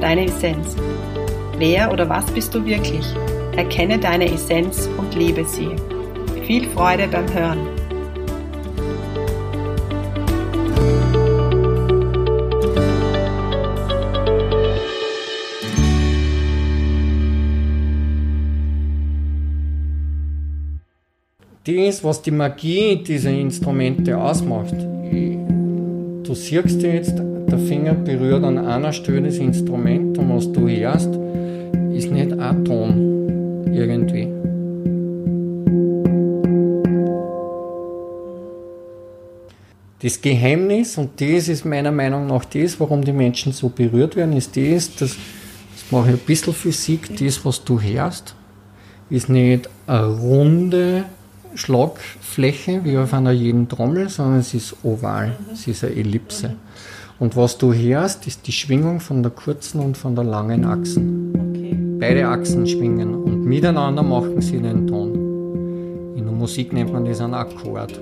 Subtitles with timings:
[0.00, 0.76] deine Essenz.
[1.58, 3.04] Wer oder was bist du wirklich?
[3.56, 5.70] Erkenne deine Essenz und lebe sie.
[6.46, 7.58] Viel Freude beim Hören.
[21.64, 28.92] Das, was die Magie dieser Instrumente ausmacht, du siehst jetzt der Finger berührt an einer
[28.92, 31.10] Stelle das Instrument und was du hörst,
[31.92, 34.28] ist nicht ein Ton irgendwie.
[40.02, 44.36] Das Geheimnis, und das ist meiner Meinung nach das, warum die Menschen so berührt werden,
[44.36, 48.34] ist das, dass, das mache ich ein bisschen Physik, das, was du hörst,
[49.08, 51.04] ist nicht eine runde
[51.54, 56.56] Schlagfläche wie auf einer jeden Trommel, sondern es ist oval, es ist eine Ellipse.
[57.18, 61.32] Und was du hörst, ist die Schwingung von der kurzen und von der langen Achsen.
[61.34, 61.74] Okay.
[61.98, 66.14] Beide Achsen schwingen und miteinander machen sie den Ton.
[66.14, 67.98] In der Musik nennt man das einen Akkord.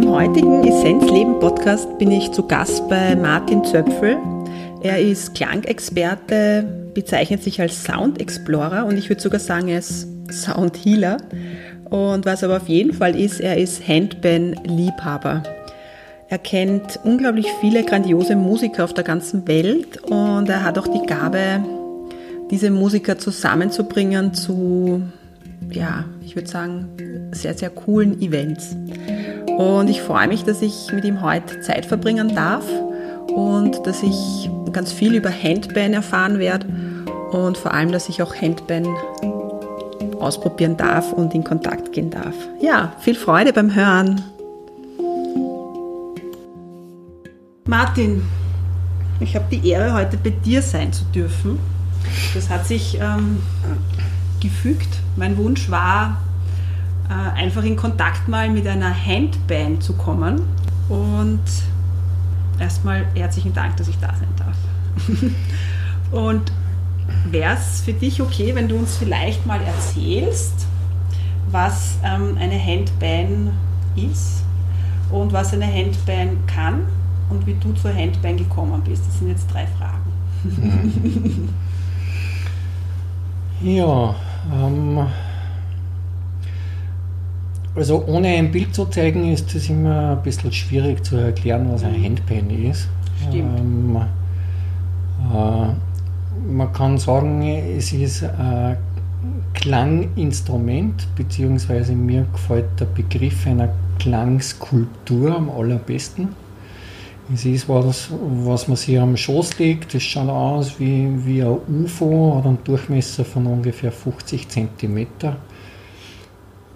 [0.00, 4.16] Heutigen Essenzleben Podcast bin ich zu Gast bei Martin Zöpfel.
[4.80, 10.08] Er ist Klangexperte, bezeichnet sich als Sound Explorer und ich würde sogar sagen, er ist
[10.30, 11.18] Sound Healer.
[11.90, 15.42] Und was aber auf jeden Fall ist, er ist Handpan-Liebhaber.
[16.30, 21.06] Er kennt unglaublich viele grandiose Musiker auf der ganzen Welt und er hat auch die
[21.06, 21.62] Gabe,
[22.50, 25.02] diese Musiker zusammenzubringen zu,
[25.70, 26.88] ja, ich würde sagen,
[27.32, 28.74] sehr, sehr coolen Events.
[29.58, 32.64] Und ich freue mich, dass ich mit ihm heute Zeit verbringen darf
[33.28, 36.66] und dass ich ganz viel über Handpan erfahren werde
[37.32, 38.86] und vor allem, dass ich auch Handpan
[40.20, 42.34] ausprobieren darf und in Kontakt gehen darf.
[42.60, 44.22] Ja, viel Freude beim Hören.
[47.66, 48.22] Martin,
[49.20, 51.58] ich habe die Ehre, heute bei dir sein zu dürfen.
[52.34, 53.40] Das hat sich ähm,
[54.40, 54.88] gefügt.
[55.16, 56.18] Mein Wunsch war,
[57.34, 60.42] einfach in Kontakt mal mit einer Handband zu kommen.
[60.88, 61.40] Und
[62.58, 64.56] erstmal herzlichen Dank, dass ich da sein darf.
[66.12, 66.52] Und
[67.30, 70.66] wäre es für dich okay, wenn du uns vielleicht mal erzählst,
[71.50, 73.50] was ähm, eine Handband
[73.96, 74.44] ist
[75.10, 76.86] und was eine Handband kann
[77.28, 79.06] und wie du zur Handband gekommen bist?
[79.06, 81.48] Das sind jetzt drei Fragen.
[83.62, 84.14] ja,
[84.52, 85.06] ähm,
[87.74, 91.84] also ohne ein Bild zu zeigen, ist es immer ein bisschen schwierig zu erklären, was
[91.84, 92.88] ein Handpan ist.
[93.28, 93.58] Stimmt.
[93.58, 93.96] Ähm,
[95.32, 98.76] äh, man kann sagen, es ist ein
[99.54, 103.68] Klanginstrument, beziehungsweise mir gefällt der Begriff einer
[103.98, 106.30] Klangskulptur am allerbesten.
[107.32, 108.10] Es ist was,
[108.44, 112.58] was man sich am Schoß legt, das schaut aus wie, wie ein UFO, hat einen
[112.64, 115.36] Durchmesser von ungefähr 50 Zentimeter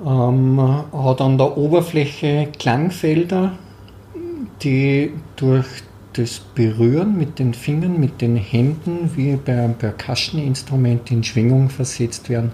[0.05, 3.53] ähm, hat an der Oberfläche Klangfelder,
[4.63, 5.67] die durch
[6.13, 12.29] das Berühren mit den Fingern, mit den Händen, wie bei einem Percussion-Instrument in Schwingung versetzt
[12.31, 12.53] werden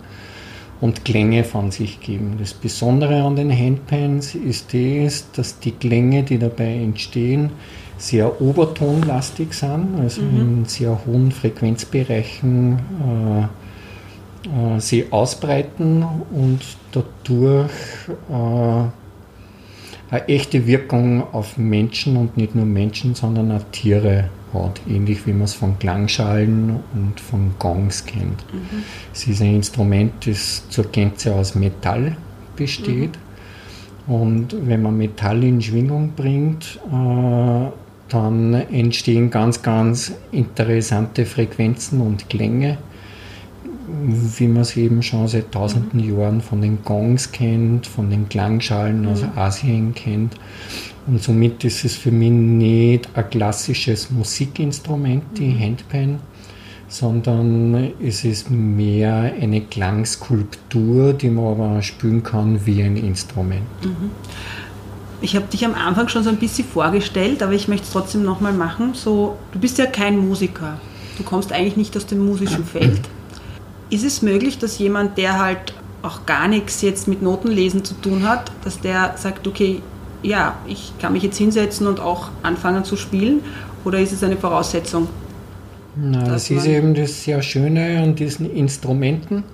[0.81, 2.37] und Klänge von sich geben.
[2.41, 7.51] Das Besondere an den Handpans ist das, dass die Klänge, die dabei entstehen,
[7.99, 10.41] sehr obertonlastig sind, also mhm.
[10.41, 13.62] in sehr hohen Frequenzbereichen äh,
[14.47, 16.61] äh, sie ausbreiten und
[16.93, 17.71] dadurch
[18.31, 18.33] äh,
[20.11, 25.33] eine echte Wirkung auf Menschen und nicht nur Menschen, sondern auch Tiere hat, ähnlich wie
[25.33, 28.45] man es von Klangschalen und von Gongs kennt.
[28.53, 28.83] Mhm.
[29.13, 32.17] Es ist ein Instrument, das zur Gänze aus Metall
[32.57, 33.19] besteht.
[34.07, 34.15] Mhm.
[34.15, 37.71] Und wenn man Metall in Schwingung bringt, äh,
[38.09, 42.77] dann entstehen ganz, ganz interessante Frequenzen und Klänge
[44.39, 46.19] wie man es eben schon seit tausenden mhm.
[46.19, 49.29] Jahren von den Gongs kennt, von den Klangschalen aus mhm.
[49.37, 50.35] Asien kennt.
[51.07, 55.61] Und somit ist es für mich nicht ein klassisches Musikinstrument, die mhm.
[55.61, 56.19] Handpan,
[56.89, 63.63] sondern es ist mehr eine Klangskulptur, die man aber spielen kann wie ein Instrument.
[63.83, 64.11] Mhm.
[65.23, 68.25] Ich habe dich am Anfang schon so ein bisschen vorgestellt, aber ich möchte es trotzdem
[68.25, 68.95] nochmal machen.
[68.95, 70.79] So, du bist ja kein Musiker.
[71.17, 73.01] Du kommst eigentlich nicht aus dem musischen Feld.
[73.93, 78.27] Ist es möglich, dass jemand, der halt auch gar nichts jetzt mit Notenlesen zu tun
[78.27, 79.83] hat, dass der sagt, okay,
[80.23, 83.41] ja, ich kann mich jetzt hinsetzen und auch anfangen zu spielen?
[83.85, 85.09] Oder ist es eine Voraussetzung?
[85.95, 89.45] Na, das ist eben das sehr Schöne an diesen Instrumenten,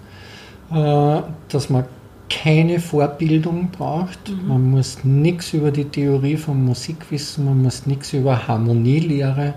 [0.71, 1.87] äh, dass man
[2.31, 4.31] keine Vorbildung braucht.
[4.31, 4.47] Mhm.
[4.49, 9.55] Man muss nichts über die Theorie von Musik wissen, man muss nichts über Harmonielehre,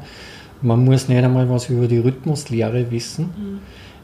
[0.63, 3.59] man muss nicht einmal was über die Rhythmuslehre wissen, mhm.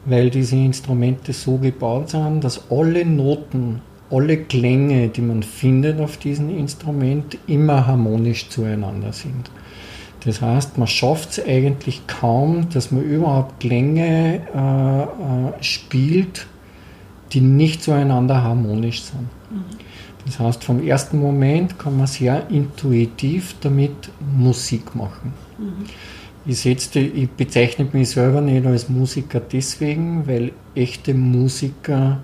[0.08, 6.16] Weil diese Instrumente so gebaut sind, dass alle Noten, alle Klänge, die man findet auf
[6.16, 9.50] diesem Instrument, immer harmonisch zueinander sind.
[10.24, 16.46] Das heißt, man schafft es eigentlich kaum, dass man überhaupt Klänge äh, äh, spielt,
[17.32, 19.28] die nicht zueinander harmonisch sind.
[19.50, 19.64] Mhm.
[20.24, 25.32] Das heißt, vom ersten Moment kann man sehr intuitiv damit Musik machen.
[25.58, 25.84] Mhm.
[26.48, 32.20] Ich, setze, ich bezeichne mich selber nicht als Musiker deswegen, weil echte Musiker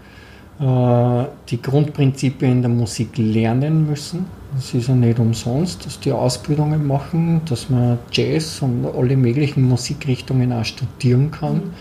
[0.59, 4.27] äh, die Grundprinzipien der Musik lernen müssen.
[4.59, 9.63] Es ist ja nicht umsonst, dass die Ausbildungen machen, dass man Jazz und alle möglichen
[9.63, 11.57] Musikrichtungen auch studieren kann.
[11.57, 11.73] Mhm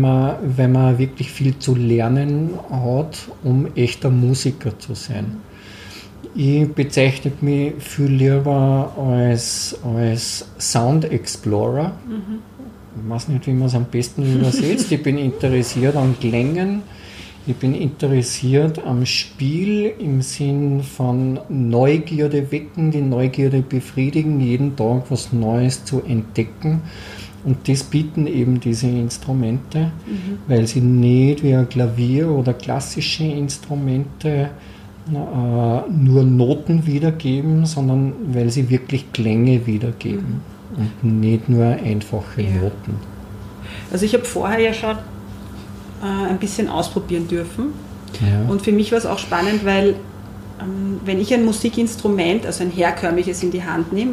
[0.00, 5.40] man, wenn man wirklich viel zu lernen hat, um echter Musiker zu sein.
[6.34, 11.92] Ich bezeichne mich viel lieber als, als Sound Explorer.
[12.06, 12.38] Mhm.
[13.02, 14.90] Ich weiß nicht, wie man es am besten übersetzt.
[14.92, 16.82] ich bin interessiert an Klängen.
[17.46, 25.10] Ich bin interessiert am Spiel im Sinn von Neugierde wecken, die Neugierde befriedigen, jeden Tag
[25.10, 26.82] was Neues zu entdecken
[27.44, 30.38] und das bieten eben diese Instrumente, mhm.
[30.46, 34.50] weil sie nicht wie ein Klavier oder klassische Instrumente
[35.10, 40.42] nur Noten wiedergeben, sondern weil sie wirklich Klänge wiedergeben
[40.76, 40.78] mhm.
[41.02, 42.50] und nicht nur einfache ja.
[42.50, 42.94] Noten.
[43.90, 44.96] Also ich habe vorher ja schon
[46.02, 47.72] äh, ein bisschen ausprobieren dürfen.
[48.20, 48.50] Ja.
[48.50, 49.96] Und für mich war es auch spannend, weil
[50.60, 54.12] ähm, wenn ich ein Musikinstrument, also ein herkömmliches in die Hand nehme,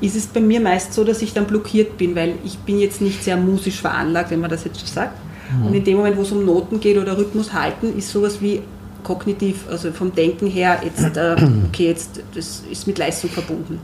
[0.00, 3.00] ist es bei mir meist so, dass ich dann blockiert bin, weil ich bin jetzt
[3.00, 5.18] nicht sehr musisch veranlagt, wenn man das jetzt so sagt.
[5.58, 5.66] Mhm.
[5.66, 8.62] Und in dem Moment, wo es um Noten geht oder Rhythmus halten, ist sowas wie
[9.04, 11.36] kognitiv, also vom Denken her, jetzt, äh,
[11.68, 13.78] okay, jetzt, das ist mit Leistung verbunden.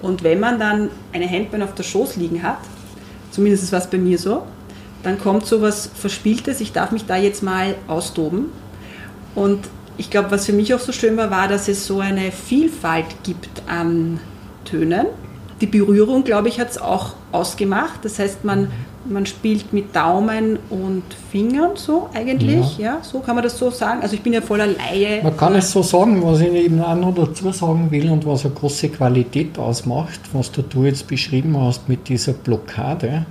[0.00, 2.58] Und wenn man dann eine Handband auf der Schoß liegen hat,
[3.30, 4.44] zumindest war es bei mir so,
[5.02, 8.46] dann kommt sowas Verspieltes, ich darf mich da jetzt mal austoben.
[9.34, 9.60] Und
[9.98, 13.06] ich glaube, was für mich auch so schön war, war, dass es so eine Vielfalt
[13.22, 14.20] gibt an
[14.64, 15.06] Tönen
[15.62, 18.04] die Berührung, glaube ich, hat es auch ausgemacht.
[18.04, 18.70] Das heißt, man,
[19.08, 22.78] man spielt mit Daumen und Fingern so eigentlich.
[22.78, 22.96] Ja.
[22.96, 22.98] ja.
[23.02, 24.00] so kann man das so sagen.
[24.02, 25.22] Also ich bin ja voller Laie.
[25.22, 28.44] Man kann es so sagen, was ich eben auch noch dazu sagen will und was
[28.44, 33.26] eine große Qualität ausmacht, was du jetzt beschrieben hast mit dieser Blockade.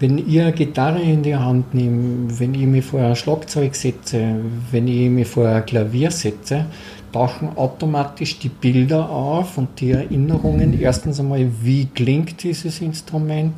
[0.00, 4.36] Wenn ich eine Gitarre in die Hand nehme, wenn ich mich vor ein Schlagzeug setze,
[4.70, 6.66] wenn ich mich vor ein Klavier setze,
[7.12, 10.78] tauchen automatisch die Bilder auf und die Erinnerungen.
[10.80, 13.54] Erstens einmal, wie klingt dieses Instrument?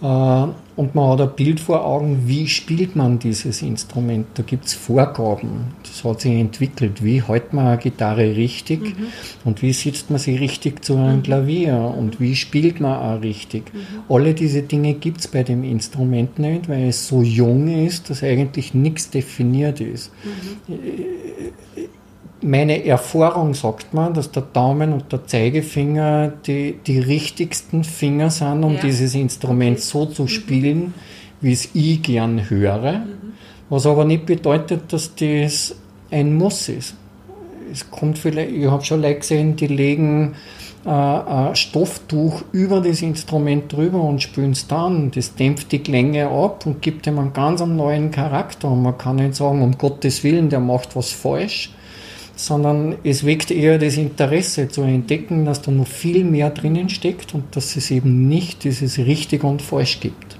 [0.00, 4.26] Äh, und man hat ein Bild vor Augen, wie spielt man dieses Instrument.
[4.34, 5.74] Da gibt es Vorgaben.
[5.82, 7.02] Das hat sich entwickelt.
[7.02, 9.06] Wie hält man eine Gitarre richtig mhm.
[9.46, 11.22] und wie sitzt man sie richtig zu einem mhm.
[11.22, 13.72] Klavier und wie spielt man auch richtig.
[13.72, 14.02] Mhm.
[14.14, 18.22] Alle diese Dinge gibt es bei dem Instrument nicht, weil es so jung ist, dass
[18.22, 20.10] eigentlich nichts definiert ist.
[22.42, 28.62] Meine Erfahrung sagt man, dass der Daumen und der Zeigefinger die, die richtigsten Finger sind,
[28.62, 28.80] um ja.
[28.82, 30.28] dieses Instrument so zu mhm.
[30.28, 30.94] spielen,
[31.40, 32.98] wie es ich gern höre.
[32.98, 33.32] Mhm.
[33.70, 35.76] Was aber nicht bedeutet, dass das
[36.10, 36.94] ein Muss ist.
[37.72, 40.34] Es kommt vielleicht, ich habe schon Leute gesehen, die legen
[40.84, 45.10] äh, ein Stofftuch über das Instrument drüber und spülen es dann.
[45.10, 48.70] Das dämpft die Klänge ab und gibt ihm einen ganz neuen Charakter.
[48.70, 51.72] Und man kann nicht sagen, um Gottes Willen, der macht was falsch
[52.36, 57.34] sondern es weckt eher das Interesse zu entdecken, dass da noch viel mehr drinnen steckt
[57.34, 60.36] und dass es eben nicht dieses richtig und falsch gibt.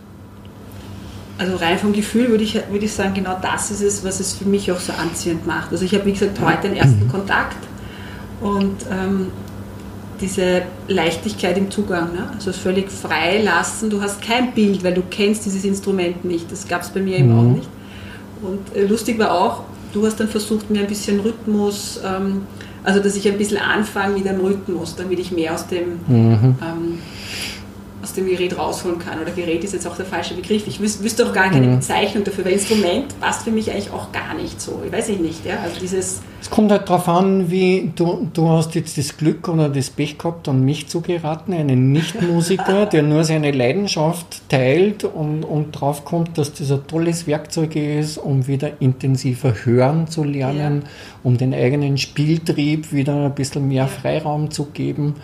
[1.38, 4.34] Also rein vom Gefühl würde ich, würde ich sagen, genau das ist es, was es
[4.34, 5.72] für mich auch so anziehend macht.
[5.72, 7.56] Also ich habe, wie gesagt, heute den ersten Kontakt
[8.40, 9.28] und ähm,
[10.20, 12.28] diese Leichtigkeit im Zugang, ne?
[12.34, 13.90] also völlig frei lassen.
[13.90, 16.50] Du hast kein Bild, weil du kennst dieses Instrument nicht.
[16.50, 17.38] Das gab es bei mir eben mhm.
[17.38, 17.68] auch nicht.
[18.42, 19.64] Und äh, lustig war auch,
[19.96, 22.42] Du hast dann versucht, mir ein bisschen Rhythmus, ähm,
[22.84, 26.54] Also, dass ich ein bisschen anfange mit einem Rhythmus, damit ich mehr aus dem, mhm.
[26.62, 26.98] ähm,
[28.16, 29.20] dem Gerät rausholen kann.
[29.20, 30.66] Oder Gerät ist jetzt auch der falsche Begriff.
[30.66, 31.76] Ich wüs wüsste auch gar keine mhm.
[31.76, 34.82] Bezeichnung dafür, weil Instrument passt für mich eigentlich auch gar nicht so.
[34.84, 35.44] Ich weiß ich nicht.
[35.44, 35.58] Ja?
[35.62, 39.68] Also dieses es kommt halt darauf an, wie du, du hast jetzt das Glück oder
[39.68, 45.44] das Pech gehabt, an mich zu geraten, einen Nichtmusiker, der nur seine Leidenschaft teilt und,
[45.44, 50.82] und drauf kommt, dass das ein tolles Werkzeug ist, um wieder intensiver hören zu lernen,
[50.84, 50.90] ja.
[51.24, 55.16] um den eigenen Spieltrieb wieder ein bisschen mehr Freiraum zu geben.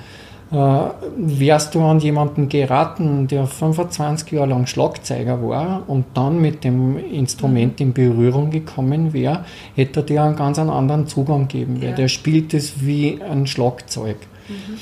[0.53, 6.63] Äh, wärst du an jemanden geraten, der 25 Jahre lang Schlagzeuger war und dann mit
[6.63, 11.81] dem Instrument in Berührung gekommen wäre, hätte er dir einen ganz anderen Zugang geben.
[11.81, 11.93] Ja.
[11.93, 14.17] Der spielt es wie ein Schlagzeug.
[14.47, 14.79] Mhm.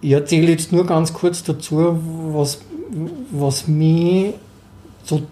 [0.00, 1.96] Ich erzähle jetzt nur ganz kurz dazu,
[2.32, 2.60] was,
[3.30, 4.34] was mich
[5.04, 5.22] zu,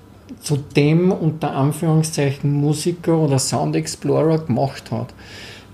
[0.41, 5.13] zu dem unter Anführungszeichen Musiker oder Sound Explorer gemacht hat.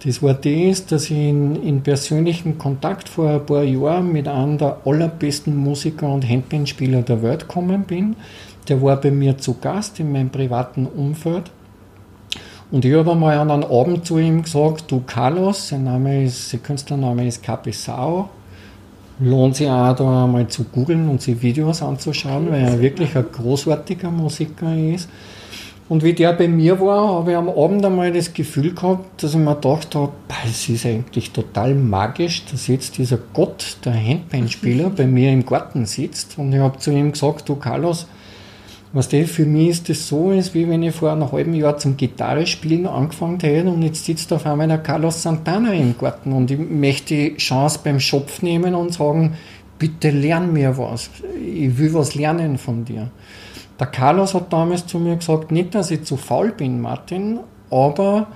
[0.05, 4.57] Das war das, dass ich in, in persönlichen Kontakt vor ein paar Jahren mit einem
[4.57, 8.15] der allerbesten Musiker und Handbandspieler der Welt gekommen bin.
[8.69, 11.51] Der war bei mir zu Gast in meinem privaten Umfeld.
[12.71, 16.51] Und ich habe einmal an einem Abend zu ihm gesagt, du Carlos, sein Name ist,
[16.51, 18.29] sein Künstlername ist Capesao,
[19.19, 23.25] lohnt sich auch da einmal zu googeln und sich Videos anzuschauen, weil er wirklich ein
[23.33, 25.09] großartiger Musiker ist.
[25.89, 29.33] Und wie der bei mir war, habe ich am Abend einmal das Gefühl gehabt, dass
[29.33, 30.13] ich mir gedacht habe,
[30.47, 35.87] es ist eigentlich total magisch, dass jetzt dieser Gott, der Handbandspieler, bei mir im Garten
[35.87, 36.37] sitzt.
[36.37, 38.07] Und ich habe zu ihm gesagt, du Carlos,
[38.93, 41.79] was der für mich ist das so, ist wie wenn ich vor einem halben Jahr
[41.79, 46.33] zum Gitarre spielen angefangen hätte und jetzt sitzt auf einmal der Carlos Santana im Garten
[46.33, 49.35] und ich möchte die Chance beim Schopf nehmen und sagen,
[49.79, 51.11] bitte lern mir was.
[51.35, 53.11] Ich will was lernen von dir.
[53.79, 58.27] Der Carlos hat damals zu mir gesagt, nicht, dass ich zu faul bin, Martin, aber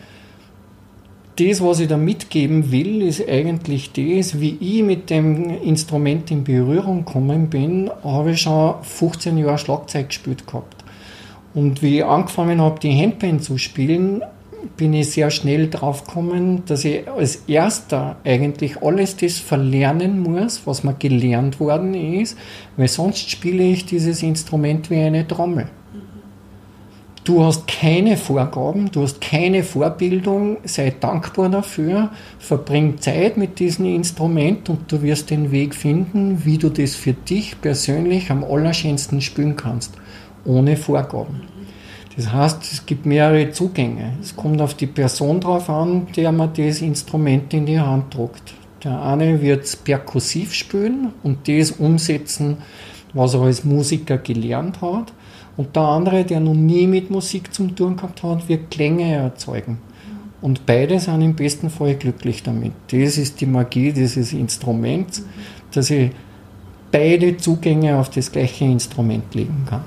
[1.36, 6.44] das, was ich da mitgeben will, ist eigentlich das, wie ich mit dem Instrument in
[6.44, 10.84] Berührung gekommen bin, habe ich schon 15 Jahre Schlagzeug gespielt gehabt.
[11.54, 14.22] Und wie ich angefangen habe, die Handband zu spielen,
[14.76, 20.66] bin ich sehr schnell drauf gekommen, dass ich als erster eigentlich alles das verlernen muss,
[20.66, 22.36] was mir gelernt worden ist,
[22.76, 25.68] weil sonst spiele ich dieses Instrument wie eine Trommel.
[27.24, 33.86] Du hast keine Vorgaben, du hast keine Vorbildung, sei dankbar dafür, verbring Zeit mit diesem
[33.86, 39.20] Instrument und du wirst den Weg finden, wie du das für dich persönlich am allerschönsten
[39.20, 39.94] spielen kannst,
[40.44, 41.51] ohne Vorgaben.
[42.16, 44.12] Das heißt, es gibt mehrere Zugänge.
[44.20, 48.54] Es kommt auf die Person drauf an, der man das Instrument in die Hand druckt.
[48.84, 52.58] Der eine wird perkussiv spielen und das umsetzen,
[53.14, 55.12] was er als Musiker gelernt hat.
[55.56, 59.78] Und der andere, der noch nie mit Musik zu tun gehabt hat, wird Klänge erzeugen.
[60.40, 62.72] Und beide sind im besten Fall glücklich damit.
[62.90, 65.24] Das ist die Magie dieses Instruments,
[65.70, 66.10] dass ich
[66.90, 69.84] beide Zugänge auf das gleiche Instrument legen kann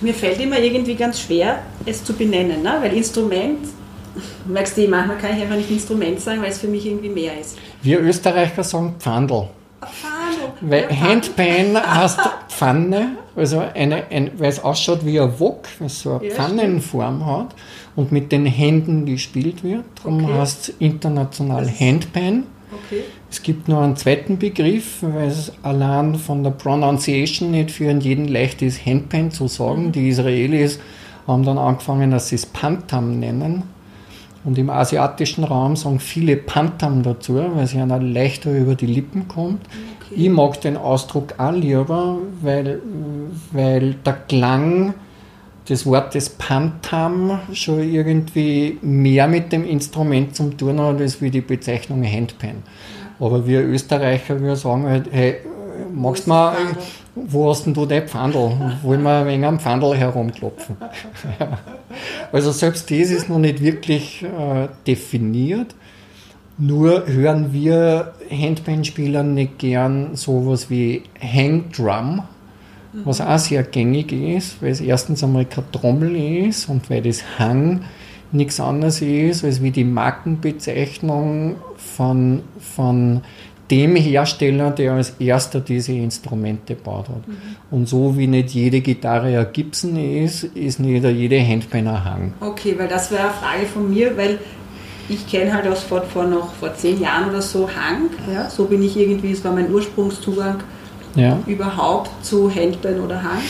[0.00, 2.78] mir fällt immer irgendwie ganz schwer, es zu benennen, ne?
[2.80, 3.58] weil Instrument,
[4.46, 7.38] merkst du, manchmal kann ich einfach nicht Instrument sagen, weil es für mich irgendwie mehr
[7.40, 7.58] ist.
[7.82, 9.48] Wir Österreicher sagen Pfandl.
[9.80, 10.52] Pfandl.
[10.60, 15.86] Weil ja, Handpan heißt Pfanne, also eine, ein, weil es ausschaut wie ein Wok, weil
[15.86, 17.54] es so eine ja, Pfannenform hat
[17.94, 19.84] und mit den Händen gespielt wird.
[20.02, 20.34] Darum okay.
[20.34, 22.44] heißt es international Handpan.
[22.72, 23.02] Okay.
[23.30, 28.28] Es gibt noch einen zweiten Begriff, weil es allein von der Pronunciation nicht für jeden
[28.28, 29.86] leicht ist, Handpan zu sagen.
[29.86, 29.92] Mhm.
[29.92, 30.78] Die Israelis
[31.26, 33.64] haben dann angefangen, dass sie es Pantam nennen.
[34.44, 38.86] Und im asiatischen Raum sagen viele Pantam dazu, weil es ja dann leichter über die
[38.86, 39.60] Lippen kommt.
[40.10, 40.22] Okay.
[40.22, 42.80] Ich mag den Ausdruck auch lieber, weil,
[43.52, 44.94] weil der Klang
[45.68, 51.40] des Wortes Pantam schon irgendwie mehr mit dem Instrument zum tun hat, als wie die
[51.40, 52.62] Bezeichnung Handpan.
[53.20, 55.38] Aber wir Österreicher, wir sagen halt, hey,
[55.92, 56.56] magst du mal,
[57.14, 58.52] wo hast denn du dein Pfandl?
[58.82, 60.76] Wollen wir ein wenig am Pfandl herumklopfen?
[62.32, 65.74] also selbst das ist noch nicht wirklich äh, definiert.
[66.58, 72.22] Nur hören wir Handbandspieler nicht gern sowas wie Hangdrum,
[72.92, 76.16] was auch sehr gängig ist, weil es erstens einmal keine Trommel
[76.48, 77.82] ist und weil das Hang
[78.32, 83.22] nichts anderes ist, als wie die Markenbezeichnung von, von
[83.70, 87.28] dem Hersteller, der als erster diese Instrumente baut hat.
[87.28, 87.34] Mhm.
[87.70, 92.32] Und so wie nicht jede Gitarre ein Gibson ist, ist nicht jede Handpan ein Hang.
[92.40, 94.38] Okay, weil das wäre eine Frage von mir, weil
[95.10, 98.10] ich kenne halt aus vor, vor noch vor zehn Jahren oder so Hang.
[98.32, 100.62] Ja, so bin ich irgendwie, es war mein Ursprungszugang
[101.18, 101.38] ja.
[101.46, 103.42] überhaupt zu Handpan oder Hang.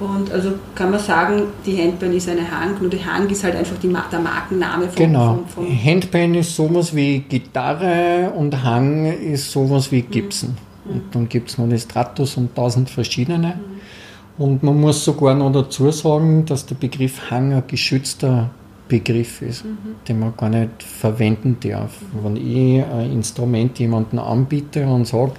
[0.00, 3.56] Und also kann man sagen, die Handpan ist eine Hang, nur die Hang ist halt
[3.56, 5.40] einfach die, der Markenname von Genau.
[5.54, 10.50] Vom, vom Handpan ist sowas wie Gitarre und Hang ist sowas wie Gibson.
[10.84, 10.92] Mhm.
[10.92, 13.56] Und dann gibt es noch die Stratus und tausend verschiedene.
[13.56, 14.42] Mhm.
[14.44, 18.50] Und man muss sogar noch dazu sagen, dass der Begriff Hang ein geschützter
[18.86, 19.96] Begriff ist, mhm.
[20.06, 21.98] den man gar nicht verwenden darf.
[22.22, 25.32] Wenn ich ein Instrument jemandem anbiete und sage,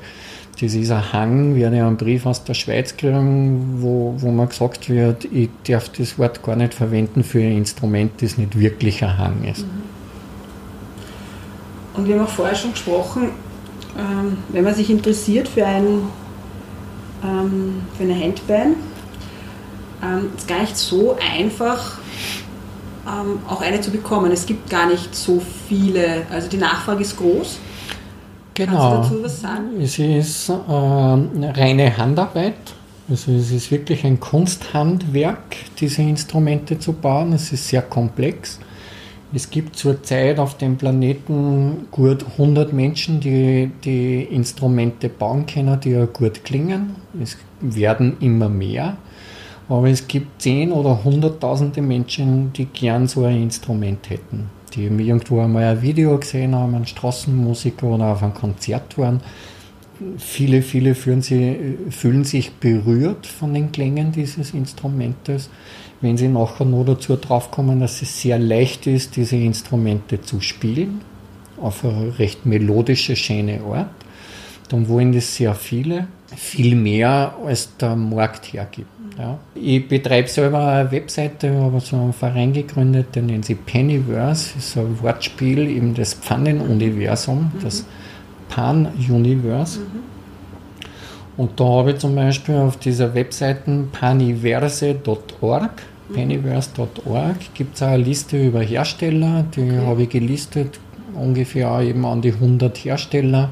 [0.62, 4.90] das ist ein Hang, ich einen Brief aus der Schweiz kriegen, wo, wo mir gesagt
[4.90, 9.18] wird, ich darf das Wort gar nicht verwenden für ein Instrument, das nicht wirklich ein
[9.18, 9.62] Hang ist.
[9.62, 9.84] Mhm.
[11.96, 13.30] Und wir haben auch vorher schon gesprochen,
[13.98, 16.04] ähm, wenn man sich interessiert für, ein,
[17.24, 18.76] ähm, für eine Handband,
[20.04, 22.00] ähm, ist gar nicht so einfach,
[23.48, 24.32] auch eine zu bekommen.
[24.32, 27.58] Es gibt gar nicht so viele, also die Nachfrage ist groß.
[28.54, 28.96] Genau.
[28.96, 29.82] Kannst du dazu was sagen?
[29.82, 32.56] Es ist äh, reine Handarbeit.
[33.10, 37.34] Also es ist wirklich ein Kunsthandwerk, diese Instrumente zu bauen.
[37.34, 38.60] Es ist sehr komplex.
[39.34, 45.92] Es gibt zurzeit auf dem Planeten gut 100 Menschen, die die Instrumente bauen können, die
[45.92, 46.96] ja gut klingen.
[47.22, 48.98] Es werden immer mehr.
[49.68, 54.50] Aber es gibt 10 oder hunderttausende Menschen, die gern so ein Instrument hätten.
[54.76, 59.22] Die irgendwo einmal ein Video gesehen haben, einen Straßenmusiker oder auf einem Konzert waren.
[60.18, 65.50] Viele, viele fühlen, sie, fühlen sich berührt von den Klängen dieses Instrumentes.
[66.02, 71.02] Wenn sie nachher noch dazu draufkommen, dass es sehr leicht ist, diese Instrumente zu spielen,
[71.60, 73.90] auf eine recht melodische, schöne Art,
[74.70, 78.88] dann wollen das sehr viele, viel mehr als der Markt hergibt.
[79.18, 79.38] Ja.
[79.56, 84.78] Ich betreibe selber eine Webseite, habe so einen Verein gegründet, der nennt sich Pennyverse, ist
[84.78, 87.64] ein Wortspiel, eben das Pfannenuniversum, mhm.
[87.64, 87.86] das
[88.50, 89.80] Pan-Universe.
[89.80, 89.86] Mhm.
[91.38, 95.72] Und da habe ich zum Beispiel auf dieser Webseite paniverse.org,
[96.10, 96.14] mhm.
[96.14, 99.86] pennyverse.org, gibt es eine Liste über Hersteller, die okay.
[99.86, 100.80] habe ich gelistet,
[101.14, 103.50] ungefähr eben an die 100 Hersteller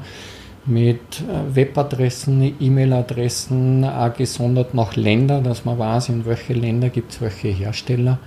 [0.68, 7.12] mit äh, Webadressen, E-Mail-Adressen, auch gesondert nach Ländern, dass man weiß, in welche Länder gibt
[7.12, 8.18] es welche Hersteller,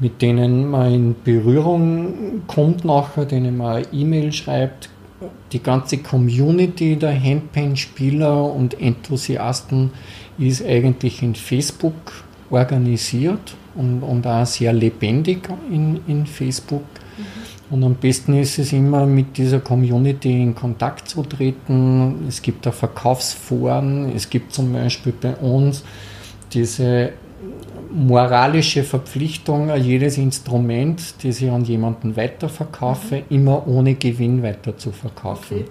[0.00, 4.90] mit denen man in Berührung kommt nachher, denen man E-Mail schreibt.
[5.52, 9.90] Die ganze Community der Handpan-Spieler und Enthusiasten
[10.38, 16.84] ist eigentlich in Facebook organisiert und, und auch sehr lebendig in, in Facebook.
[17.70, 22.26] Und am besten ist es immer, mit dieser Community in Kontakt zu treten.
[22.28, 24.10] Es gibt da Verkaufsforen.
[24.14, 25.84] Es gibt zum Beispiel bei uns
[26.52, 27.12] diese
[27.92, 33.22] moralische Verpflichtung, jedes Instrument, das ich an jemanden weiterverkaufe, mhm.
[33.30, 35.58] immer ohne Gewinn weiter zu verkaufen.
[35.58, 35.64] Okay.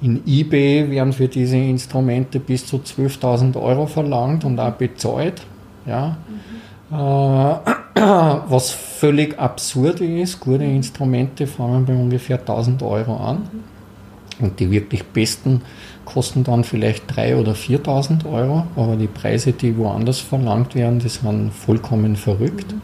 [0.00, 5.42] In eBay werden für diese Instrumente bis zu 12.000 Euro verlangt und auch bezahlt.
[5.86, 6.16] Ja.
[6.90, 6.96] Mhm.
[6.96, 7.77] Äh,
[8.48, 10.40] was völlig absurd ist.
[10.40, 13.48] Gute Instrumente fangen bei ungefähr 1000 Euro an.
[14.40, 15.62] Und die wirklich besten
[16.04, 18.66] kosten dann vielleicht 3.000 oder 4.000 Euro.
[18.76, 22.74] Aber die Preise, die woanders verlangt werden, die sind vollkommen verrückt.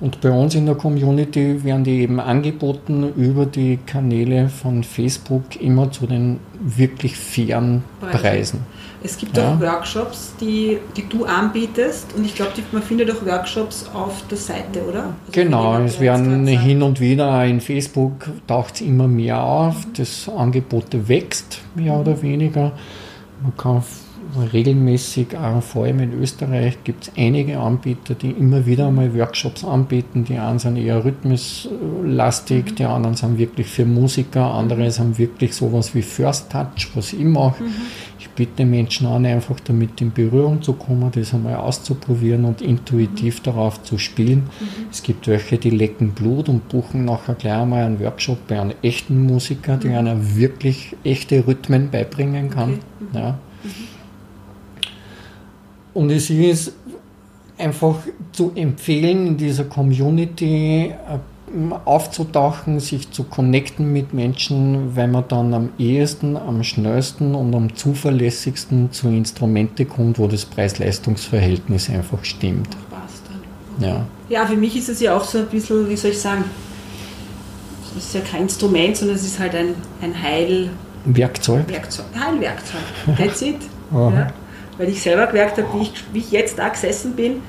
[0.00, 5.60] Und bei uns in der Community werden die eben angeboten über die Kanäle von Facebook
[5.60, 8.60] immer zu den wirklich fairen Preisen.
[9.02, 9.54] Es gibt ja.
[9.54, 14.36] auch Workshops, die, die du anbietest und ich glaube, man findet auch Workshops auf der
[14.36, 15.04] Seite, oder?
[15.04, 19.92] Also genau, es werden hin und wieder in Facebook taucht es immer mehr auf, mhm.
[19.96, 22.00] das Angebot wächst mehr mhm.
[22.00, 22.72] oder weniger.
[23.42, 23.82] Man kann
[24.52, 29.64] regelmäßig, auch vor allem in Österreich, gibt es einige Anbieter, die immer wieder einmal Workshops
[29.64, 30.24] anbieten.
[30.24, 32.74] Die einen sind eher rhythmuslastig, mhm.
[32.76, 34.90] die anderen sind wirklich für Musiker, andere mhm.
[34.90, 37.62] sind wirklich sowas wie First Touch, was ich mache.
[37.62, 37.72] Mhm.
[38.18, 43.40] Ich bitte Menschen an, einfach damit in Berührung zu kommen, das einmal auszuprobieren und intuitiv
[43.40, 43.44] mhm.
[43.44, 44.44] darauf zu spielen.
[44.60, 44.86] Mhm.
[44.90, 48.74] Es gibt welche, die lecken Blut und buchen nachher gleich einmal einen Workshop bei einem
[48.82, 49.98] echten Musiker, der mhm.
[49.98, 52.78] einer wirklich echte Rhythmen beibringen kann.
[53.10, 53.18] Okay.
[53.18, 53.38] Ja.
[55.94, 56.72] Und es ist
[57.58, 57.96] einfach
[58.32, 65.52] zu empfehlen, in dieser Community äh, aufzutauchen, sich zu connecten mit Menschen, weil man dann
[65.52, 72.68] am ehesten, am schnellsten und am zuverlässigsten zu Instrumente kommt, wo das Preis-Leistungs-Verhältnis einfach stimmt.
[72.88, 73.88] Passt dann.
[73.88, 74.06] Ja.
[74.28, 76.44] ja, für mich ist es ja auch so ein bisschen, wie soll ich sagen,
[77.96, 80.70] es ist ja kein Instrument, sondern es ist halt ein, ein Heil...
[81.04, 81.68] Werkzeug.
[81.68, 82.06] Werkzeug.
[82.14, 83.16] Heilwerkzeug.
[83.16, 83.56] That's it.
[83.92, 84.32] ja
[84.80, 87.42] weil ich selber gemerkt habe, wie ich, wie ich jetzt da gesessen bin,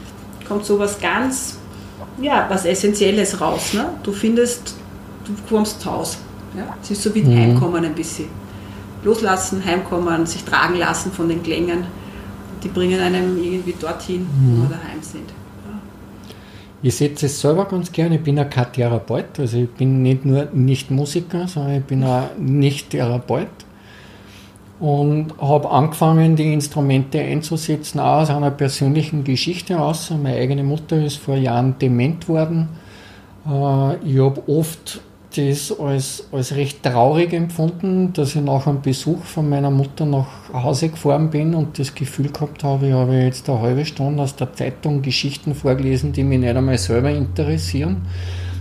[0.45, 1.57] kommt so was ganz,
[2.21, 3.73] ja, was Essentielles raus.
[3.73, 3.85] Ne?
[4.03, 4.75] Du findest,
[5.25, 6.17] du kommst zu Hause.
[6.57, 6.75] Ja?
[6.81, 7.39] Es ist so wie ein mhm.
[7.39, 8.27] Heimkommen ein bisschen.
[9.03, 11.85] Loslassen, heimkommen, sich tragen lassen von den Klängen.
[12.63, 14.57] die bringen einem irgendwie dorthin, mhm.
[14.57, 15.31] wo wir daheim sind.
[16.83, 18.15] Ich setze es selber ganz gerne.
[18.15, 19.39] Ich bin ja kein Therapeut.
[19.39, 23.47] Also ich bin nicht nur nicht Musiker, sondern ich bin auch nicht Therapeut.
[24.81, 30.09] Und habe angefangen, die Instrumente einzusetzen, auch aus einer persönlichen Geschichte aus.
[30.09, 32.67] Meine eigene Mutter ist vor Jahren dement worden.
[33.45, 35.01] Äh, ich habe oft
[35.35, 40.27] das als, als recht traurig empfunden, dass ich nach einem Besuch von meiner Mutter nach
[40.51, 44.35] Hause gefahren bin und das Gefühl gehabt habe, ich habe jetzt eine halbe Stunde aus
[44.35, 48.01] der Zeitung Geschichten vorgelesen, die mich nicht einmal selber interessieren,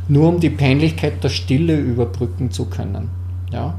[0.08, 3.10] nur um die Peinlichkeit der Stille überbrücken zu können.
[3.50, 3.74] Ja.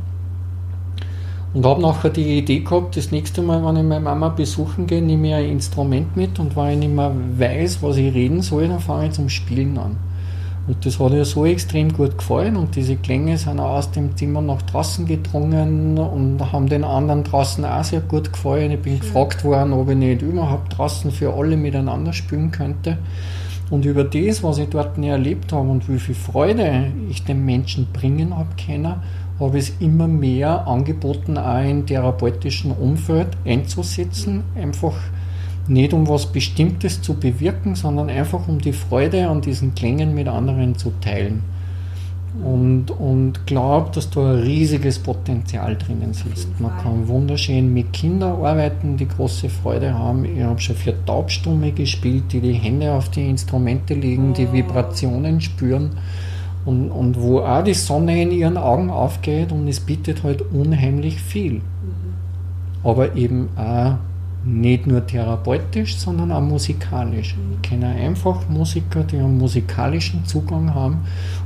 [1.54, 5.02] Und habe nachher die Idee gehabt, das nächste Mal, wenn ich meine Mama besuchen gehe,
[5.02, 8.70] nehme ich ein Instrument mit und wenn ich nicht mehr weiß, was ich reden soll,
[8.70, 9.98] dann fange ich zum Spielen an.
[10.68, 14.16] Und das hat ihr so extrem gut gefallen und diese Klänge sind auch aus dem
[14.16, 18.72] Zimmer nach draußen gedrungen und haben den anderen draußen auch sehr gut gefallen.
[18.72, 23.00] Ich bin gefragt worden, ob ich nicht überhaupt draußen für alle miteinander spielen könnte.
[23.72, 27.88] Und über das, was ich dort erlebt habe und wie viel Freude ich den Menschen
[27.92, 28.96] bringen habe können,
[29.42, 34.96] habe ich es immer mehr angeboten, auch im therapeutischen Umfeld einzusetzen, einfach
[35.68, 40.28] nicht um was Bestimmtes zu bewirken, sondern einfach um die Freude an diesen Klängen mit
[40.28, 41.44] anderen zu teilen.
[42.44, 46.48] Und, und glaube, dass da ein riesiges Potenzial drinnen sitzt.
[46.60, 50.24] Man kann wunderschön mit Kindern arbeiten, die große Freude haben.
[50.24, 54.54] Ich habe schon für Taubstumme gespielt, die die Hände auf die Instrumente legen, die oh.
[54.54, 55.92] Vibrationen spüren
[56.66, 61.20] und, und wo auch die Sonne in ihren Augen aufgeht und es bietet halt unheimlich
[61.20, 61.54] viel.
[61.54, 61.62] Mhm.
[62.84, 63.96] Aber eben auch
[64.44, 67.36] nicht nur therapeutisch, sondern auch musikalisch.
[67.56, 71.02] Ich kenne einfach Musiker, die einen musikalischen Zugang haben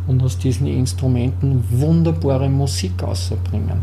[0.07, 3.79] und aus diesen Instrumenten wunderbare Musik außerbringen.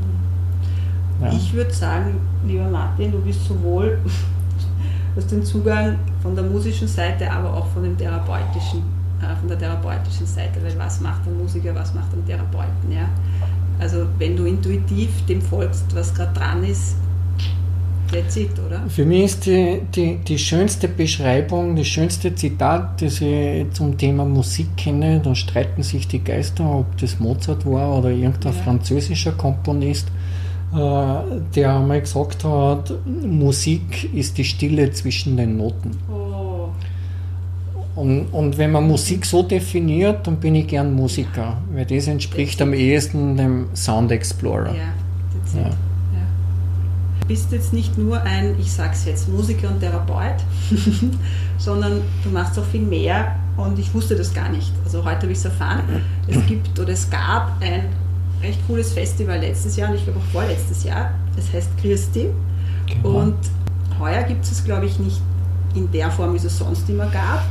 [1.21, 1.33] Ja.
[1.33, 2.17] Ich würde sagen,
[2.47, 3.99] lieber Martin, du bist sowohl
[5.17, 8.83] aus dem Zugang von der musischen Seite, aber auch von dem therapeutischen,
[9.37, 13.09] von der therapeutischen Seite, weil was macht ein Musiker, was macht ein Therapeuten, ja?
[13.79, 16.97] Also wenn du intuitiv dem folgst, was gerade dran ist,
[18.13, 18.83] That's it, oder?
[18.89, 24.27] Für mich ist die, die, die schönste Beschreibung, das schönste Zitat, das ich zum Thema
[24.27, 28.59] Musik kenne, da streiten sich die Geister, ob das Mozart war oder irgendein ja.
[28.61, 30.09] französischer Komponist,
[30.75, 30.77] äh,
[31.55, 35.93] der einmal gesagt hat, Musik ist die Stille zwischen den Noten.
[36.13, 36.22] Oh.
[37.95, 42.63] Und, und, wenn man Musik so definiert, dann bin ich gern Musiker, weil das entspricht
[42.63, 44.75] am ehesten dem Sound Explorer.
[44.75, 44.95] Ja,
[47.33, 50.37] bist jetzt nicht nur ein, ich sag's jetzt, Musiker und Therapeut,
[51.59, 54.71] sondern du machst auch viel mehr und ich wusste das gar nicht.
[54.85, 55.83] Also heute habe ich es erfahren.
[56.27, 57.85] Es gibt oder es gab ein
[58.43, 61.13] recht cooles Festival letztes Jahr und ich glaube auch vorletztes Jahr.
[61.39, 62.29] Es heißt Christi.
[62.87, 63.21] Genau.
[63.21, 63.37] Und
[63.99, 65.21] heuer gibt es es, glaube ich, nicht
[65.75, 67.45] in der Form, wie es es sonst immer gab.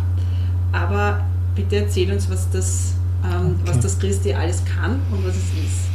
[0.71, 1.21] Aber
[1.55, 3.71] bitte erzähl uns, was das, ähm, okay.
[3.71, 5.91] was das Christi alles kann und was es ist.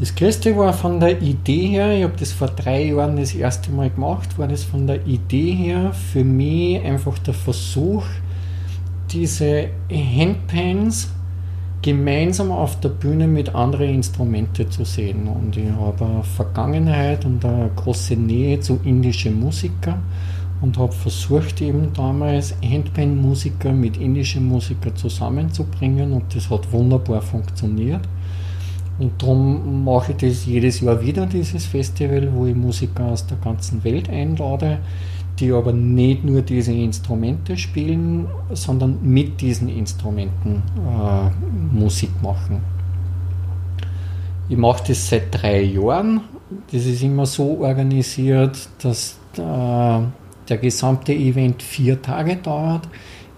[0.00, 3.70] Das Größte war von der Idee her, ich habe das vor drei Jahren das erste
[3.70, 8.04] Mal gemacht, war das von der Idee her für mich einfach der Versuch,
[9.12, 11.10] diese Handpans
[11.80, 15.28] gemeinsam auf der Bühne mit anderen Instrumenten zu sehen.
[15.28, 20.02] Und ich habe eine Vergangenheit und eine große Nähe zu indischen Musikern
[20.64, 28.00] und habe versucht eben damals Handpan-Musiker mit indischen Musikern zusammenzubringen und das hat wunderbar funktioniert.
[28.98, 33.36] Und darum mache ich das jedes Jahr wieder, dieses Festival, wo ich Musiker aus der
[33.44, 34.78] ganzen Welt einlade,
[35.38, 42.62] die aber nicht nur diese Instrumente spielen, sondern mit diesen Instrumenten äh, Musik machen.
[44.48, 46.22] Ich mache das seit drei Jahren.
[46.72, 50.00] Das ist immer so organisiert, dass äh,
[50.48, 52.88] der gesamte Event vier Tage dauert.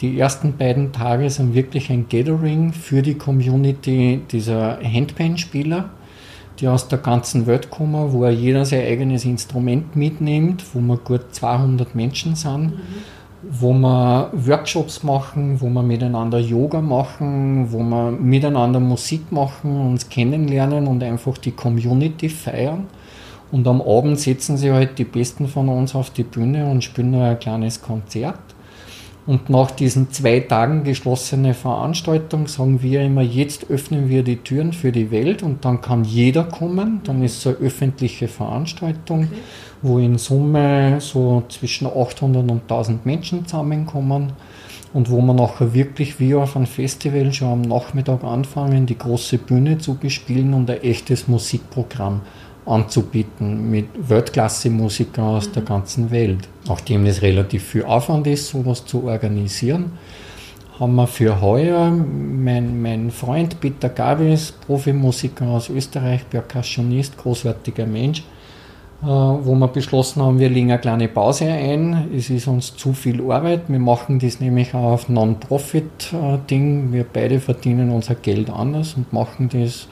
[0.00, 5.88] Die ersten beiden Tage sind wirklich ein Gathering für die Community dieser Handpan-Spieler,
[6.58, 11.22] die aus der ganzen Welt kommen, wo jeder sein eigenes Instrument mitnimmt, wo wir gut
[11.32, 12.72] 200 Menschen sind, mhm.
[13.42, 20.10] wo wir Workshops machen, wo wir miteinander Yoga machen, wo wir miteinander Musik machen, uns
[20.10, 22.86] kennenlernen und einfach die Community feiern.
[23.56, 27.12] Und am Abend setzen sie halt die Besten von uns auf die Bühne und spielen
[27.12, 28.38] noch ein kleines Konzert.
[29.26, 34.74] Und nach diesen zwei Tagen geschlossene Veranstaltung sagen wir immer, jetzt öffnen wir die Türen
[34.74, 37.00] für die Welt und dann kann jeder kommen.
[37.04, 39.40] Dann ist es eine öffentliche Veranstaltung, okay.
[39.80, 44.34] wo in Summe so zwischen 800 und 1000 Menschen zusammenkommen
[44.92, 49.38] und wo man nachher wirklich wie auf einem Festival schon am Nachmittag anfangen, die große
[49.38, 52.20] Bühne zu bespielen und ein echtes Musikprogramm
[52.66, 55.52] anzubieten mit Weltklasse-Musikern aus mhm.
[55.52, 56.48] der ganzen Welt.
[56.68, 59.92] Nachdem es relativ viel Aufwand ist, sowas zu organisieren,
[60.78, 68.24] haben wir für heuer mein, mein Freund Peter Gabis, Profimusiker aus Österreich, Percussionist, großartiger Mensch,
[69.02, 72.08] äh, wo wir beschlossen haben, wir legen eine kleine Pause ein.
[72.14, 73.62] Es ist uns zu viel Arbeit.
[73.68, 76.92] Wir machen das nämlich auch auf Non-Profit-Ding.
[76.92, 79.88] Wir beide verdienen unser Geld anders und machen das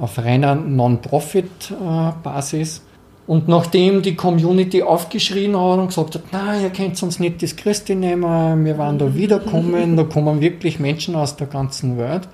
[0.00, 2.82] auf reiner Non-Profit-Basis.
[3.26, 7.54] Und nachdem die Community aufgeschrien hat und gesagt hat, na, ihr könnt uns nicht das
[7.54, 12.26] Christi nehmen, wir werden da wiederkommen, da kommen wirklich Menschen aus der ganzen Welt,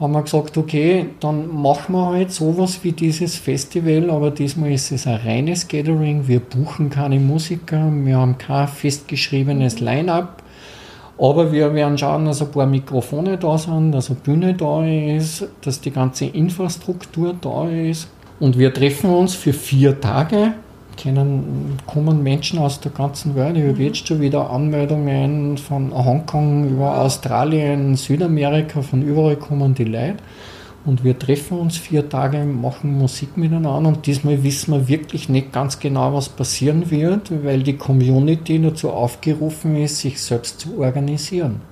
[0.00, 4.90] haben wir gesagt, okay, dann machen wir halt sowas wie dieses Festival, aber diesmal ist
[4.90, 10.42] es ein reines Gathering, wir buchen keine Musiker, wir haben kein festgeschriebenes Line-up,
[11.18, 15.46] aber wir werden schauen, dass ein paar Mikrofone da sind, dass eine Bühne da ist,
[15.62, 18.08] dass die ganze Infrastruktur da ist.
[18.40, 20.54] Und wir treffen uns für vier Tage.
[21.00, 23.56] Können, kommen Menschen aus der ganzen Welt.
[23.56, 29.84] Ich habe jetzt schon wieder Anmeldungen von Hongkong über Australien, Südamerika, von überall kommen die
[29.84, 30.16] Leute.
[30.86, 35.50] Und wir treffen uns vier Tage, machen Musik miteinander und diesmal wissen wir wirklich nicht
[35.50, 41.62] ganz genau, was passieren wird, weil die Community dazu aufgerufen ist, sich selbst zu organisieren.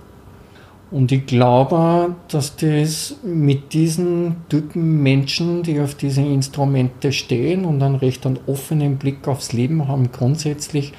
[0.91, 7.83] Und ich glaube, dass das mit diesen Typen Menschen, die auf diese Instrumente stehen und
[7.83, 10.93] einen recht einen offenen Blick aufs Leben haben, grundsätzlich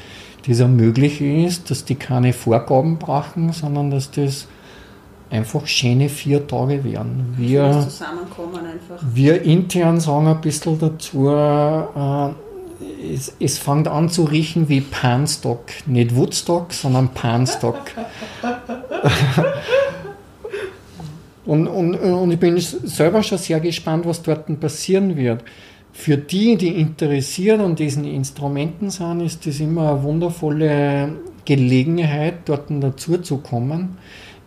[0.46, 4.48] dieser möglich ist, dass die keine Vorgaben brauchen, sondern dass das
[5.34, 7.34] einfach schöne vier Tage werden.
[7.38, 7.88] Wir,
[9.14, 12.30] wir intern sagen ein bisschen dazu, äh,
[13.12, 15.66] es, es fängt an zu riechen wie Panstock.
[15.88, 17.80] Nicht Woodstock, sondern Panstock.
[21.46, 25.44] und, und, und ich bin selber schon sehr gespannt, was dort passieren wird.
[25.94, 31.14] Für die, die interessiert an diesen Instrumenten sind, ist das immer eine wundervolle
[31.46, 33.98] Gelegenheit, dort dazu zu kommen,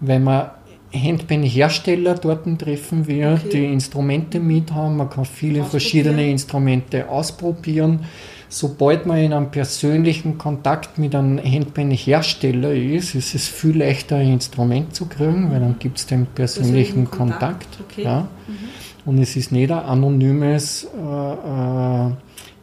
[0.00, 0.50] weil man
[0.96, 3.48] Handpan-Hersteller dort treffen wir, okay.
[3.52, 4.96] die Instrumente mit haben.
[4.96, 8.00] Man kann viele verschiedene Instrumente ausprobieren.
[8.48, 14.34] Sobald man in einem persönlichen Kontakt mit einem Handpan-Hersteller ist, ist es viel leichter, ein
[14.34, 17.66] Instrument zu kriegen, weil dann gibt es den persönlichen Kontakt.
[17.76, 17.78] Kontakt.
[17.90, 18.04] Okay.
[18.04, 18.28] Ja.
[18.46, 19.10] Mhm.
[19.10, 22.10] Und es ist nicht ein anonymes äh, äh,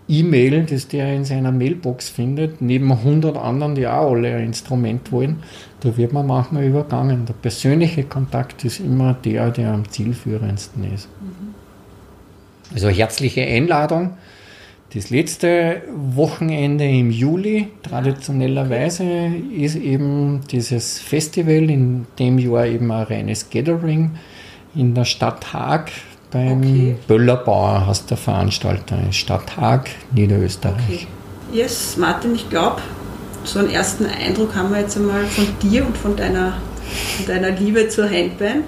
[0.07, 5.11] E-Mail, das der in seiner Mailbox findet, neben 100 anderen, die auch alle ein Instrument
[5.11, 5.37] wollen,
[5.83, 7.25] da wird man manchmal übergangen.
[7.25, 11.09] Der persönliche Kontakt ist immer der, der am zielführendsten ist.
[11.21, 11.53] Mhm.
[12.73, 14.17] Also herzliche Einladung.
[14.93, 19.03] Das letzte Wochenende im Juli, traditionellerweise,
[19.55, 24.11] ist eben dieses Festival, in dem Jahr eben ein reines Gathering
[24.75, 25.91] in der Stadt Haag
[26.31, 26.95] beim okay.
[27.07, 30.77] Böllerbauer heißt der Veranstalter, Stadt Haag, Niederösterreich.
[30.87, 31.07] Okay.
[31.51, 32.81] Yes, Martin, ich glaube,
[33.43, 36.57] so einen ersten Eindruck haben wir jetzt einmal von dir und von deiner,
[37.17, 38.65] von deiner Liebe zur Handband.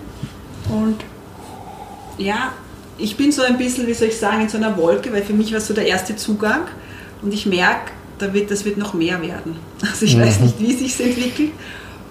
[0.70, 0.98] Und
[2.18, 2.54] ja,
[2.98, 5.34] ich bin so ein bisschen, wie soll ich sagen, in so einer Wolke, weil für
[5.34, 6.62] mich war es so der erste Zugang
[7.22, 9.58] und ich merke, da wird, das wird noch mehr werden.
[9.82, 10.22] Also ich mhm.
[10.22, 11.52] weiß nicht, wie es sich entwickelt,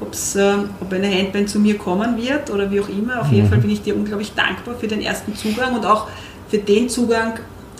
[0.01, 3.21] ob's, äh, ob eine Handband zu mir kommen wird oder wie auch immer.
[3.21, 3.51] Auf jeden mhm.
[3.51, 6.09] Fall bin ich dir unglaublich dankbar für den ersten Zugang und auch
[6.49, 7.39] für den Zugang,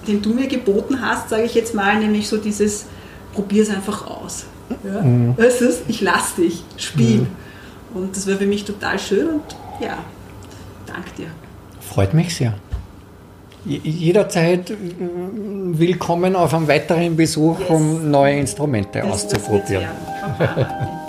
[0.09, 2.87] den du mir geboten hast, sage ich jetzt mal, nämlich so dieses,
[3.35, 4.47] probier es einfach aus.
[4.83, 5.03] Ja?
[5.03, 5.37] Mhm.
[5.37, 5.43] Du,
[5.89, 7.21] ich lass dich, spiel.
[7.21, 7.27] Mhm.
[7.95, 9.43] Und das war für mich total schön und
[9.81, 9.99] ja,
[10.87, 11.27] danke dir.
[11.81, 12.55] Freut mich sehr.
[13.65, 17.71] Jederzeit willkommen auf einem weiteren Besuch, yes.
[17.71, 19.87] um neue Instrumente das auszuprobieren.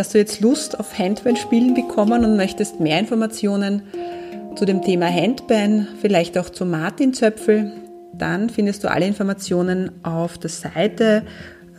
[0.00, 3.82] hast du jetzt Lust auf Handband-Spielen bekommen und möchtest mehr Informationen
[4.56, 7.70] zu dem Thema Handband, vielleicht auch zu Martin Zöpfel.
[8.14, 11.22] Dann findest du alle Informationen auf der Seite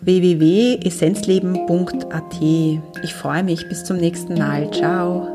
[0.01, 2.41] www.essenzleben.at.
[3.03, 3.67] Ich freue mich.
[3.67, 4.71] Bis zum nächsten Mal.
[4.71, 5.33] Ciao.